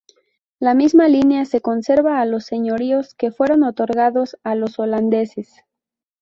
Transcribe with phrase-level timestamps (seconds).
[0.57, 5.53] La misma línea se conserva a los señoríos que fueron otorgados a los holandeses.